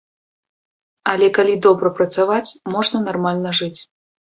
[1.13, 3.77] Але калі добра працаваць, можна нармальна жыць.